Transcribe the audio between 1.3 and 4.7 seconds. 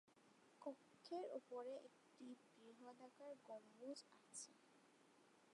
উপরে একটি বৃহদাকার গম্বুজ আছে।